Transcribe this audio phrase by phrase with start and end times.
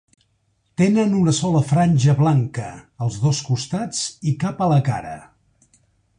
[0.81, 2.71] Tenen una sola franja blanca
[3.07, 4.01] als dos costats
[4.33, 5.15] i cap a la cara.